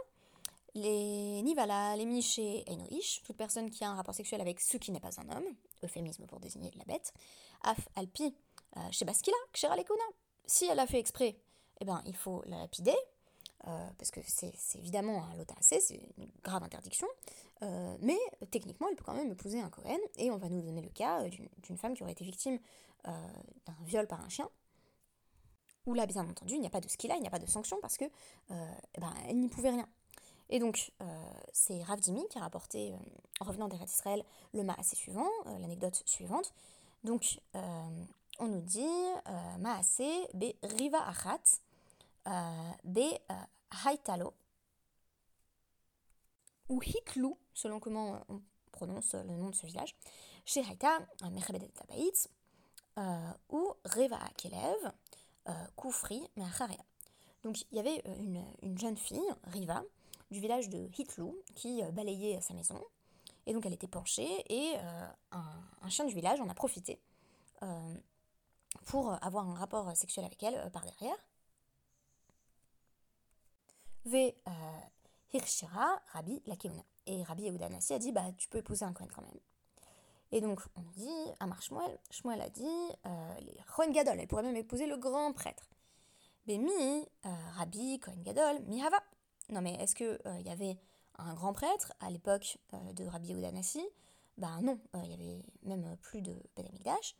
Les 0.74 1.42
nivala, 1.42 1.96
les 1.96 2.06
miché 2.06 2.62
et 2.70 2.76
noish, 2.76 3.22
toute 3.24 3.36
personne 3.36 3.70
qui 3.70 3.84
a 3.84 3.90
un 3.90 3.94
rapport 3.94 4.14
sexuel 4.14 4.40
avec 4.40 4.60
ce 4.60 4.76
qui 4.76 4.92
n'est 4.92 5.00
pas 5.00 5.18
un 5.18 5.28
homme, 5.36 5.56
euphémisme 5.82 6.26
pour 6.26 6.38
désigner 6.38 6.70
la 6.76 6.84
bête, 6.84 7.12
af 7.62 7.88
alpi, 7.96 8.34
euh, 8.76 8.80
chez 8.92 9.04
Baskila, 9.04 9.36
kshera. 9.52 9.76
Si 10.46 10.66
elle 10.66 10.78
a 10.78 10.86
fait 10.86 11.00
exprès, 11.00 11.36
eh 11.80 11.84
ben, 11.84 12.00
il 12.06 12.14
faut 12.14 12.42
la 12.46 12.58
lapider, 12.58 12.94
euh, 13.66 13.88
parce 13.98 14.10
que 14.10 14.20
c'est 14.24 14.54
évidemment 14.76 15.24
un 15.24 15.36
lota 15.36 15.54
assez, 15.58 15.80
c'est 15.80 16.00
une 16.16 16.30
grave 16.44 16.62
interdiction, 16.62 17.08
euh, 17.62 17.96
mais 18.00 18.18
techniquement 18.50 18.88
elle 18.88 18.96
peut 18.96 19.04
quand 19.04 19.14
même 19.14 19.32
épouser 19.32 19.60
un 19.60 19.70
Cohen, 19.70 19.98
et 20.16 20.30
on 20.30 20.36
va 20.36 20.48
nous 20.48 20.62
donner 20.62 20.82
le 20.82 20.90
cas 20.90 21.24
d'une 21.62 21.76
femme 21.76 21.94
qui 21.94 22.02
aurait 22.02 22.12
été 22.12 22.24
victime 22.24 22.60
d'un 23.04 23.76
viol 23.84 24.06
par 24.06 24.20
un 24.20 24.28
chien, 24.28 24.48
où 25.88 25.94
là, 25.94 26.04
bien 26.04 26.28
entendu, 26.28 26.54
il 26.54 26.60
n'y 26.60 26.66
a 26.66 26.70
pas 26.70 26.82
de 26.82 26.88
skilla, 26.88 27.16
il 27.16 27.22
n'y 27.22 27.26
a 27.26 27.30
pas 27.30 27.38
de 27.38 27.46
sanction 27.46 27.78
parce 27.80 27.96
que 27.96 28.04
euh, 28.04 28.72
eh 28.94 29.00
ben, 29.00 29.12
elle 29.26 29.40
n'y 29.40 29.48
pouvait 29.48 29.70
rien. 29.70 29.88
Et 30.50 30.58
donc, 30.58 30.92
euh, 31.00 31.32
c'est 31.52 31.82
Rav 31.82 31.98
Dimi 32.00 32.26
qui 32.28 32.38
a 32.38 32.42
rapporté, 32.42 32.92
euh, 32.92 32.96
en 33.40 33.46
revenant 33.46 33.68
d'Eretz 33.68 33.90
Israël, 33.92 34.22
le 34.52 34.62
maasé 34.64 34.96
suivant, 34.96 35.28
l'anecdote 35.46 36.02
suivante. 36.04 36.52
Donc, 37.04 37.22
on 37.54 38.48
nous 38.48 38.60
dit 38.60 38.86
maasé 39.58 40.08
be 40.34 40.54
riva 40.62 41.06
achat 41.06 41.42
be 42.84 43.18
haitalo 43.86 44.34
ou 46.68 46.82
hitlu, 46.82 47.34
selon 47.54 47.80
comment 47.80 48.20
on 48.28 48.42
prononce 48.72 49.14
le 49.14 49.36
nom 49.36 49.48
de 49.48 49.54
ce 49.54 49.66
village, 49.66 49.96
chez 50.44 50.60
Haïta, 50.60 50.98
Mechabedet 51.30 51.68
Tabaït, 51.68 52.28
ou 53.50 53.72
Reva 53.84 54.18
Kelev, 54.36 54.76
euh, 54.86 54.90
Koufri, 55.76 56.22
mais 56.36 56.44
Donc 57.42 57.60
il 57.70 57.76
y 57.76 57.78
avait 57.78 58.02
euh, 58.06 58.42
une, 58.62 58.78
jeune 58.78 58.96
fille, 58.96 59.20
Riva, 59.44 59.82
du 60.30 60.40
village 60.40 60.68
de 60.68 60.88
Hitlou, 60.96 61.36
qui 61.54 61.82
euh, 61.82 61.90
balayait 61.90 62.40
sa 62.40 62.54
maison. 62.54 62.82
Et 63.46 63.54
donc 63.54 63.64
elle 63.64 63.72
était 63.72 63.88
penchée 63.88 64.44
et 64.50 64.74
un, 65.30 65.88
chien 65.88 66.04
du 66.04 66.14
village 66.14 66.38
en 66.38 66.48
a 66.50 66.54
profité 66.54 67.00
pour 68.84 69.10
avoir 69.24 69.48
un 69.48 69.54
rapport 69.54 69.96
sexuel 69.96 70.26
avec 70.26 70.42
elle 70.42 70.70
par 70.70 70.84
derrière. 70.84 71.16
Ve 74.04 74.34
Hirshira 75.32 76.02
Rabbi 76.12 76.42
Lakeuna. 76.44 76.84
Et 77.06 77.22
Rabbi 77.22 77.44
Yehuda 77.44 77.70
Nassi 77.70 77.94
a 77.94 77.98
dit 77.98 78.12
bah 78.12 78.30
tu 78.36 78.48
peux 78.48 78.58
épouser 78.58 78.84
un 78.84 78.92
Kohen 78.92 79.08
quand 79.10 79.22
même. 79.22 79.40
Et 80.30 80.40
donc, 80.40 80.60
on 80.76 80.82
dit, 80.96 81.32
Amar 81.40 81.62
Shmuel, 81.62 81.98
Shmuel 82.10 82.40
a 82.40 82.50
dit, 82.50 82.64
euh, 83.06 83.92
Gadol, 83.92 84.20
elle 84.20 84.26
pourrait 84.26 84.42
même 84.42 84.56
épouser 84.56 84.86
le 84.86 84.96
grand 84.96 85.32
prêtre. 85.32 85.70
Bemi, 86.46 87.06
euh, 87.24 87.28
Rabbi, 87.56 87.98
Kohen 88.00 88.22
Gadol, 88.22 88.60
Mihava. 88.66 89.02
Non 89.50 89.62
mais 89.62 89.74
est-ce 89.74 89.94
qu'il 89.94 90.18
il 90.24 90.30
euh, 90.30 90.40
y 90.40 90.50
avait 90.50 90.78
un 91.16 91.34
grand 91.34 91.52
prêtre 91.52 91.94
à 92.00 92.10
l'époque 92.10 92.58
de 92.92 93.04
Rabbi 93.06 93.28
Yehuda 93.28 93.50
Nassi 93.50 93.82
Ben 94.36 94.60
non, 94.62 94.78
il 95.04 95.10
y 95.10 95.14
avait 95.14 95.42
même 95.62 95.96
plus 96.02 96.20
de 96.20 96.34
Bedamikdash. 96.54 97.16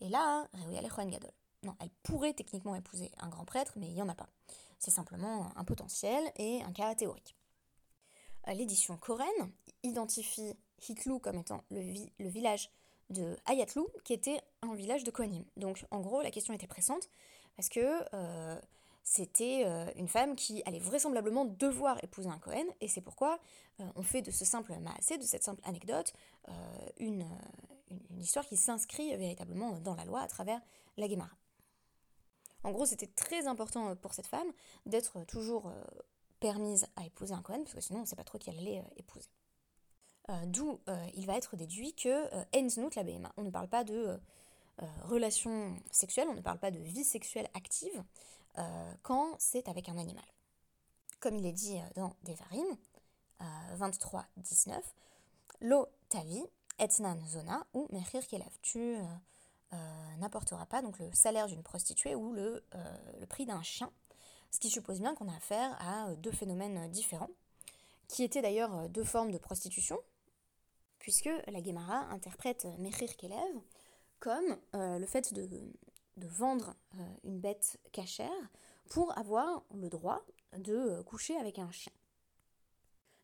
Et 0.00 0.08
là, 0.08 0.46
les 0.68 0.88
Kohen 0.88 1.10
Gadol. 1.10 1.32
Non, 1.64 1.74
elle 1.80 1.90
pourrait 2.02 2.34
techniquement 2.34 2.74
épouser 2.74 3.10
un 3.18 3.28
grand 3.28 3.44
prêtre, 3.44 3.72
mais 3.76 3.88
il 3.88 3.94
n'y 3.94 4.02
en 4.02 4.08
a 4.08 4.14
pas. 4.14 4.28
C'est 4.78 4.90
simplement 4.90 5.50
un 5.56 5.64
potentiel 5.64 6.30
et 6.36 6.62
un 6.62 6.72
cas 6.72 6.94
théorique. 6.94 7.36
L'édition 8.46 8.96
Koren 8.98 9.50
identifie 9.82 10.54
Hitlou 10.88 11.18
comme 11.18 11.38
étant 11.38 11.62
le, 11.70 12.28
village 12.28 12.70
de 13.10 13.36
Ayatlou, 13.46 13.88
qui 14.04 14.12
était 14.12 14.40
un 14.62 14.74
village 14.74 15.04
de 15.04 15.10
Kohanim. 15.10 15.44
Donc 15.56 15.84
en 15.90 16.00
gros, 16.00 16.22
la 16.22 16.30
question 16.30 16.54
était 16.54 16.66
pressante, 16.66 17.08
parce 17.56 17.68
que 17.68 18.02
euh, 18.14 18.60
c'était 19.02 19.64
euh, 19.66 19.90
une 19.96 20.08
femme 20.08 20.36
qui 20.36 20.62
allait 20.64 20.78
vraisemblablement 20.78 21.44
devoir 21.44 22.02
épouser 22.02 22.28
un 22.28 22.38
Kohen, 22.38 22.66
et 22.80 22.88
c'est 22.88 23.00
pourquoi 23.00 23.38
euh, 23.80 23.84
on 23.96 24.02
fait 24.02 24.22
de 24.22 24.30
ce 24.30 24.44
simple 24.44 24.74
maassé, 24.78 25.18
de 25.18 25.22
cette 25.24 25.44
simple 25.44 25.60
anecdote, 25.64 26.12
une, 26.98 27.26
une, 28.10 28.20
histoire 28.20 28.46
qui 28.46 28.56
s'inscrit 28.56 29.16
véritablement 29.16 29.78
dans 29.80 29.94
la 29.94 30.04
loi 30.04 30.20
à 30.20 30.26
travers 30.26 30.60
la 30.96 31.08
Gemara. 31.08 31.30
En 32.62 32.70
gros, 32.70 32.86
c'était 32.86 33.06
très 33.06 33.46
important 33.46 33.94
pour 33.96 34.14
cette 34.14 34.26
femme 34.26 34.50
d'être 34.86 35.24
toujours 35.24 35.70
permise 36.40 36.86
à 36.96 37.04
épouser 37.04 37.34
un 37.34 37.42
Kohen, 37.42 37.62
parce 37.62 37.74
que 37.74 37.80
sinon 37.80 38.00
on 38.00 38.02
ne 38.02 38.06
sait 38.06 38.16
pas 38.16 38.24
trop 38.24 38.38
qui 38.38 38.50
elle 38.50 38.58
allait 38.58 38.82
épouser. 38.96 39.28
Euh, 40.30 40.46
d'où 40.46 40.80
euh, 40.88 41.06
il 41.14 41.26
va 41.26 41.36
être 41.36 41.54
déduit 41.54 41.92
que 41.92 42.08
euh, 42.08 42.90
la 42.96 43.02
BMA. 43.02 43.30
On 43.36 43.42
ne 43.42 43.50
parle 43.50 43.68
pas 43.68 43.84
de 43.84 44.18
relation 45.04 45.76
sexuelle, 45.92 46.26
on 46.28 46.34
ne 46.34 46.40
parle 46.40 46.58
pas 46.58 46.72
de 46.72 46.80
vie 46.80 47.04
sexuelle 47.04 47.48
active 47.54 48.02
quand 49.02 49.36
c'est 49.38 49.68
avec 49.68 49.88
un 49.88 49.96
animal. 49.96 50.24
Comme 51.20 51.36
il 51.36 51.46
est 51.46 51.52
dit 51.52 51.78
dans 51.94 52.16
Devarim 52.24 52.66
23-19, 53.76 54.80
Lo 55.60 55.86
tavi 56.08 56.42
etnan 56.80 57.24
zona 57.24 57.64
ou 57.72 57.86
mechir 57.92 58.26
kelev. 58.26 58.50
Tu 58.62 58.96
n'apporteras 60.18 60.66
pas 60.66 60.82
donc 60.82 60.98
le 60.98 61.08
salaire 61.12 61.46
d'une 61.46 61.62
prostituée 61.62 62.16
ou 62.16 62.32
le, 62.32 62.64
le 63.20 63.26
prix 63.26 63.46
d'un 63.46 63.62
chien, 63.62 63.92
ce 64.50 64.58
qui 64.58 64.70
suppose 64.70 65.00
bien 65.00 65.14
qu'on 65.14 65.28
a 65.28 65.36
affaire 65.36 65.76
à 65.80 66.12
deux 66.16 66.32
phénomènes 66.32 66.90
différents, 66.90 67.30
qui 68.08 68.24
étaient 68.24 68.42
d'ailleurs 68.42 68.88
deux 68.88 69.04
formes 69.04 69.30
de 69.30 69.38
prostitution, 69.38 70.00
puisque 71.04 71.28
la 71.48 71.62
Gemara 71.62 72.08
interprète 72.12 72.66
Mechir 72.78 73.14
Kelev 73.18 73.60
comme 74.20 74.56
euh, 74.74 74.98
le 74.98 75.04
fait 75.04 75.34
de, 75.34 75.46
vendre 76.16 76.74
euh, 76.94 77.04
une 77.24 77.40
bête 77.40 77.78
cachère 77.92 78.30
pour 78.88 79.16
avoir 79.18 79.64
le 79.74 79.90
droit 79.90 80.24
de 80.56 80.72
euh, 80.72 81.02
coucher 81.02 81.36
avec 81.36 81.58
un 81.58 81.70
chien. 81.70 81.92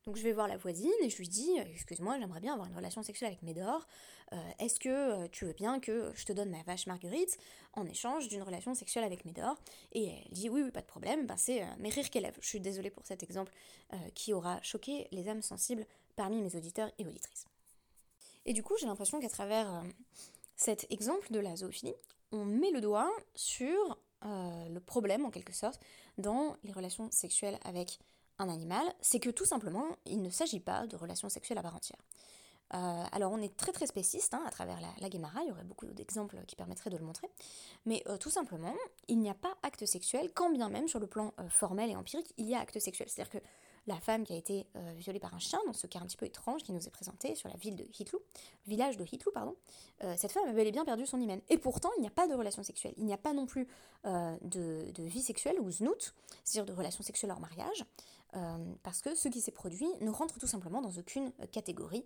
Donc 0.05 0.17
je 0.17 0.23
vais 0.23 0.35
voir 0.35 0.47
la 0.47 0.59
voisine 0.59 0.93
et 1.01 1.09
je 1.09 1.17
lui 1.17 1.29
dis 1.29 1.57
Excuse-moi, 1.57 2.19
j'aimerais 2.19 2.41
bien 2.41 2.53
avoir 2.53 2.69
une 2.69 2.77
relation 2.77 3.03
sexuelle 3.03 3.29
avec 3.29 3.43
Médor. 3.43 3.87
Est-ce 4.59 4.79
que 4.79 5.27
tu 5.29 5.45
veux 5.45 5.53
bien 5.53 5.81
que 5.81 6.13
je 6.15 6.25
te 6.25 6.33
donne 6.33 6.51
ma 6.51 6.63
vache 6.63 6.87
Marguerite 6.87 7.39
en 7.75 7.85
échange 7.87 8.29
d'une 8.29 8.43
relation 8.43 8.75
sexuelle 8.75 9.05
avec 9.05 9.25
Médor? 9.25 9.59
Et 9.93 10.07
elle 10.07 10.33
dit 10.33 10.49
Oui, 10.49 10.63
oui, 10.63 10.71
pas 10.71 10.81
de 10.81 10.87
problème, 10.87 11.27
ben, 11.27 11.37
c'est 11.37 11.65
Mechir 11.79 12.09
Kelev. 12.11 12.35
Je 12.41 12.49
suis 12.49 12.61
désolée 12.61 12.91
pour 12.91 13.05
cet 13.05 13.23
exemple 13.23 13.53
qui 14.15 14.33
aura 14.33 14.61
choqué 14.63 15.07
les 15.13 15.29
âmes 15.29 15.43
sensibles 15.43 15.85
parmi 16.17 16.41
mes 16.41 16.57
auditeurs 16.57 16.91
et 16.99 17.07
auditrices. 17.07 17.50
Et 18.47 18.53
du 18.53 18.63
coup, 18.63 18.75
j'ai 18.79 18.87
l'impression 18.87 19.21
qu'à 19.21 19.29
travers 19.29 19.73
euh, 19.73 19.83
cet 20.57 20.87
exemple 20.91 21.33
de 21.33 21.39
la 21.39 21.57
zoophilie, 21.57 21.95
on 22.33 22.45
met 22.45 22.71
le 22.71 22.81
doigt 22.81 23.11
sur 23.35 23.99
euh, 24.25 24.69
le 24.69 24.81
problème, 24.81 25.25
en 25.25 25.31
quelque 25.31 25.53
sorte, 25.53 25.81
dans 26.19 26.57
les 26.65 26.73
relations 26.73 27.11
sexuelles 27.11 27.59
avec 27.65 27.99
un 28.39 28.49
animal, 28.49 28.83
c'est 29.01 29.21
que 29.21 29.31
tout 29.31 29.45
simplement, 29.45 29.85
il 30.07 30.23
ne 30.23 30.31
s'agit 30.31 30.61
pas 30.61 30.87
de 30.87 30.97
relations 30.97 31.29
sexuelles 31.29 31.59
à 31.59 31.63
part 31.63 31.77
entière. 31.77 32.01
Euh, 32.73 33.05
alors 33.11 33.33
on 33.33 33.39
est 33.43 33.57
très 33.57 33.73
très 33.73 33.89
spéciste 33.89 34.33
hein, 34.33 34.45
à 34.47 34.51
travers 34.51 34.81
la, 34.81 34.87
la 35.01 35.09
Guémara, 35.09 35.41
il 35.43 35.49
y 35.49 35.51
aurait 35.51 35.65
beaucoup 35.65 35.87
d'exemples 35.87 36.41
qui 36.47 36.55
permettraient 36.55 36.89
de 36.89 36.97
le 36.97 37.05
montrer, 37.05 37.27
mais 37.85 38.05
tout 38.21 38.31
simplement, 38.31 38.77
il 39.09 39.19
n'y 39.19 39.29
a 39.29 39.35
pas 39.35 39.57
acte 39.65 39.85
sexuel, 39.87 40.31
quand 40.33 40.51
bien 40.51 40.69
même 40.69 40.87
sur 40.87 41.01
le 41.01 41.09
plan 41.09 41.35
formel 41.49 41.91
et 41.91 41.97
empirique, 41.97 42.33
il 42.39 42.47
y 42.47 42.55
a 42.55 42.61
acte 42.61 42.79
sexuel. 42.79 43.09
C'est-à-dire 43.09 43.41
que 43.41 43.45
la 43.87 43.99
femme 44.01 44.25
qui 44.25 44.33
a 44.33 44.37
été 44.37 44.67
violée 44.97 45.19
par 45.19 45.35
un 45.35 45.39
chien, 45.39 45.59
dans 45.67 45.73
ce 45.73 45.87
cas 45.87 46.01
un 46.01 46.07
petit 46.07 46.17
peu 46.17 46.27
étrange 46.27 46.63
qui 46.63 46.73
nous 46.73 46.87
est 46.87 46.91
présenté 46.91 47.35
sur 47.35 47.49
la 47.49 47.57
ville 47.57 47.77
de 47.77 47.85
Hitlou, 47.99 48.21
village 48.67 48.97
de 48.97 49.05
Hitlou, 49.05 49.33
pardon, 49.33 49.57
cette 50.17 50.33
femme 50.33 50.47
a 50.49 50.53
bel 50.53 50.71
bien 50.71 50.85
perdu 50.85 51.07
son 51.07 51.21
hymen. 51.21 51.41
Et 51.49 51.59
pourtant, 51.59 51.91
il 51.97 52.03
n'y 52.03 52.07
a 52.07 52.11
pas 52.11 52.29
de 52.29 52.35
relation 52.35 52.63
sexuelle, 52.63 52.95
il 52.99 53.05
n'y 53.05 53.13
a 53.13 53.19
pas 53.19 53.33
non 53.33 53.47
plus 53.47 53.67
de, 54.05 54.91
de, 54.91 55.03
vie 55.03 55.23
sexuelle 55.23 55.59
ou 55.61 55.71
znout, 55.71 56.15
c'est-à-dire 56.45 56.73
de 56.73 56.77
relation 56.77 57.03
sexuelle 57.03 57.31
hors 57.31 57.41
mariage, 57.41 57.85
parce 58.83 59.01
que 59.01 59.15
ce 59.15 59.29
qui 59.29 59.41
s'est 59.41 59.51
produit 59.51 59.89
ne 60.01 60.11
rentre 60.11 60.39
tout 60.39 60.47
simplement 60.47 60.83
dans 60.83 60.93
aucune 60.99 61.33
catégorie 61.51 62.05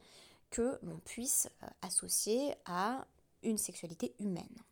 que 0.55 0.79
l'on 0.83 0.99
puisse 0.99 1.49
euh, 1.65 1.67
associer 1.83 2.55
à 2.65 3.07
une 3.43 3.59
sexualité 3.59 4.15
humaine. 4.21 4.63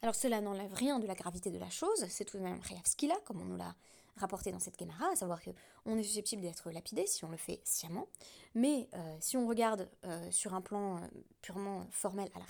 Alors 0.00 0.14
cela 0.14 0.40
n'enlève 0.40 0.72
rien 0.72 0.98
de 0.98 1.06
la 1.06 1.14
gravité 1.14 1.50
de 1.50 1.58
la 1.58 1.68
chose, 1.68 2.06
c'est 2.08 2.24
tout 2.24 2.38
de 2.38 2.42
même 2.42 2.58
a, 2.58 3.20
comme 3.24 3.42
on 3.42 3.44
nous 3.44 3.56
l'a 3.56 3.74
rapporté 4.16 4.52
dans 4.52 4.60
cette 4.60 4.76
caméra, 4.76 5.06
à 5.12 5.16
savoir 5.16 5.40
qu'on 5.42 5.96
est 5.96 6.02
susceptible 6.02 6.42
d'être 6.42 6.70
lapidé 6.70 7.06
si 7.06 7.24
on 7.24 7.30
le 7.30 7.36
fait 7.36 7.60
sciemment, 7.64 8.08
mais 8.54 8.88
euh, 8.94 9.16
si 9.20 9.36
on 9.36 9.46
regarde 9.46 9.88
euh, 10.04 10.30
sur 10.30 10.54
un 10.54 10.60
plan 10.60 11.00
purement 11.42 11.86
formel 11.90 12.28
à 12.34 12.38
la 12.38 12.44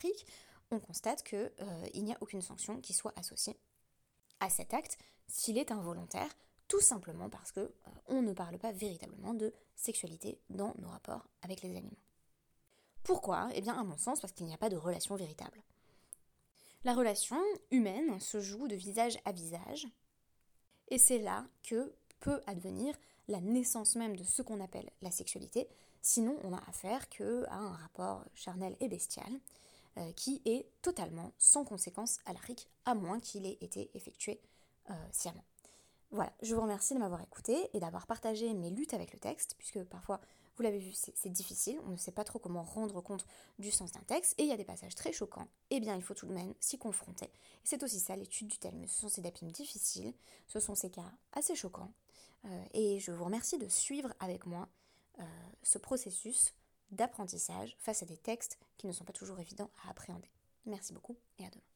on 0.70 0.80
constate 0.80 1.22
qu'il 1.22 2.04
n'y 2.04 2.12
a 2.12 2.18
aucune 2.20 2.42
sanction 2.42 2.80
qui 2.80 2.94
soit 2.94 3.12
associée 3.16 3.56
à 4.40 4.50
cet 4.50 4.74
acte 4.74 4.98
s'il 5.28 5.58
est 5.58 5.70
involontaire, 5.70 6.28
tout 6.68 6.80
simplement 6.80 7.28
parce 7.28 7.52
que 7.52 7.72
on 8.08 8.22
ne 8.22 8.32
parle 8.32 8.58
pas 8.58 8.72
véritablement 8.72 9.34
de 9.34 9.52
sexualité 9.76 10.40
dans 10.50 10.74
nos 10.78 10.88
rapports 10.88 11.28
avec 11.42 11.62
les 11.62 11.76
animaux. 11.76 11.96
Pourquoi? 13.02 13.48
Eh 13.54 13.60
bien, 13.60 13.78
à 13.78 13.84
mon 13.84 13.98
sens, 13.98 14.20
parce 14.20 14.32
qu'il 14.32 14.46
n'y 14.46 14.54
a 14.54 14.58
pas 14.58 14.70
de 14.70 14.76
relation 14.76 15.14
véritable. 15.14 15.62
La 16.84 16.94
relation 16.94 17.40
humaine 17.70 18.18
se 18.18 18.40
joue 18.40 18.66
de 18.66 18.74
visage 18.74 19.18
à 19.24 19.32
visage, 19.32 19.86
et 20.88 20.98
c'est 20.98 21.18
là 21.18 21.46
que 21.62 21.94
peut 22.20 22.40
advenir 22.46 22.94
la 23.28 23.40
naissance 23.40 23.96
même 23.96 24.16
de 24.16 24.24
ce 24.24 24.42
qu'on 24.42 24.60
appelle 24.60 24.90
la 25.02 25.10
sexualité, 25.10 25.68
sinon 26.02 26.36
on 26.44 26.50
n'a 26.50 26.62
affaire 26.68 27.08
qu'à 27.08 27.24
un 27.50 27.72
rapport 27.72 28.24
charnel 28.34 28.76
et 28.80 28.88
bestial, 28.88 29.40
euh, 29.96 30.12
qui 30.12 30.42
est 30.44 30.66
totalement 30.82 31.32
sans 31.38 31.64
conséquence 31.64 32.18
à 32.26 32.32
la 32.32 32.40
RIC, 32.40 32.68
à 32.84 32.94
moins 32.94 33.20
qu'il 33.20 33.46
ait 33.46 33.58
été 33.60 33.90
effectué 33.94 34.40
euh, 34.90 34.94
sciemment. 35.12 35.44
Voilà, 36.10 36.32
je 36.42 36.54
vous 36.54 36.62
remercie 36.62 36.94
de 36.94 36.98
m'avoir 36.98 37.22
écouté 37.22 37.70
et 37.72 37.80
d'avoir 37.80 38.06
partagé 38.06 38.52
mes 38.54 38.70
luttes 38.70 38.94
avec 38.94 39.12
le 39.12 39.18
texte, 39.18 39.54
puisque 39.58 39.82
parfois 39.84 40.20
vous 40.56 40.62
l'avez 40.62 40.78
vu, 40.78 40.92
c'est 40.92 41.30
difficile, 41.30 41.78
on 41.86 41.90
ne 41.90 41.96
sait 41.96 42.12
pas 42.12 42.24
trop 42.24 42.38
comment 42.38 42.62
rendre 42.62 43.00
compte 43.00 43.26
du 43.58 43.70
sens 43.70 43.92
d'un 43.92 44.02
texte, 44.02 44.34
et 44.38 44.44
il 44.44 44.48
y 44.48 44.52
a 44.52 44.56
des 44.56 44.64
passages 44.64 44.94
très 44.94 45.12
choquants, 45.12 45.48
et 45.70 45.76
eh 45.76 45.80
bien 45.80 45.96
il 45.96 46.02
faut 46.02 46.14
tout 46.14 46.26
de 46.26 46.32
même 46.32 46.54
s'y 46.60 46.78
confronter. 46.78 47.30
C'est 47.64 47.82
aussi 47.82 47.98
ça 47.98 48.16
l'étude 48.16 48.48
du 48.48 48.58
Talmud, 48.58 48.88
ce 48.88 49.00
sont 49.00 49.08
ces 49.08 49.20
dapim 49.20 49.46
difficiles, 49.46 50.14
ce 50.46 50.60
sont 50.60 50.74
ces 50.74 50.90
cas 50.90 51.12
assez 51.32 51.54
choquants, 51.56 51.92
euh, 52.44 52.64
et 52.72 53.00
je 53.00 53.10
vous 53.10 53.24
remercie 53.24 53.58
de 53.58 53.68
suivre 53.68 54.12
avec 54.20 54.46
moi 54.46 54.68
euh, 55.20 55.24
ce 55.62 55.78
processus 55.78 56.54
d'apprentissage 56.90 57.76
face 57.78 58.02
à 58.02 58.06
des 58.06 58.16
textes 58.16 58.58
qui 58.76 58.86
ne 58.86 58.92
sont 58.92 59.04
pas 59.04 59.12
toujours 59.12 59.40
évidents 59.40 59.70
à 59.84 59.90
appréhender. 59.90 60.30
Merci 60.66 60.92
beaucoup 60.92 61.16
et 61.38 61.46
à 61.46 61.50
demain. 61.50 61.73